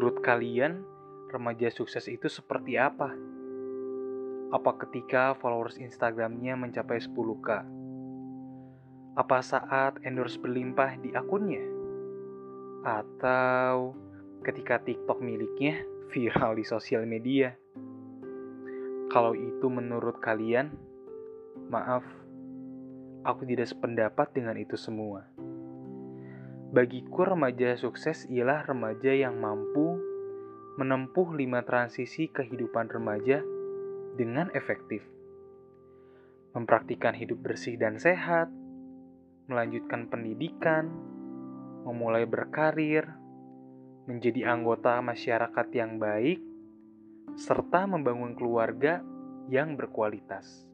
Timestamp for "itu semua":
24.56-25.28